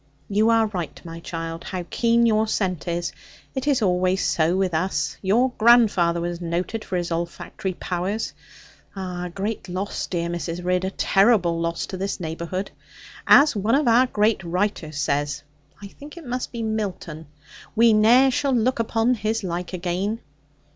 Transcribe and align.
'You 0.29 0.49
are 0.49 0.65
right, 0.65 0.99
my 1.05 1.19
child. 1.19 1.65
How 1.65 1.85
keen 1.91 2.25
your 2.25 2.47
scent 2.47 2.87
is! 2.87 3.11
It 3.53 3.67
is 3.67 3.83
always 3.83 4.25
so 4.25 4.57
with 4.57 4.73
us. 4.73 5.15
Your 5.21 5.51
grandfather 5.59 6.19
was 6.19 6.41
noted 6.41 6.83
for 6.83 6.95
his 6.97 7.11
olfactory 7.11 7.75
powers. 7.75 8.33
Ah, 8.95 9.25
a 9.25 9.29
great 9.29 9.69
loss, 9.69 10.07
dear 10.07 10.27
Mrs. 10.27 10.65
Ridd, 10.65 10.85
a 10.85 10.89
terrible 10.89 11.59
loss 11.61 11.85
to 11.85 11.97
this 11.97 12.19
neighbourhood! 12.19 12.71
As 13.27 13.55
one 13.55 13.75
of 13.75 13.87
our 13.87 14.07
great 14.07 14.43
writers 14.43 14.97
says 14.97 15.43
I 15.83 15.89
think 15.89 16.17
it 16.17 16.25
must 16.25 16.51
be 16.51 16.63
Milton 16.63 17.27
"We 17.75 17.93
ne'er 17.93 18.31
shall 18.31 18.53
look 18.55 18.79
upon 18.79 19.13
his 19.13 19.43
like 19.43 19.71
again."' 19.71 20.19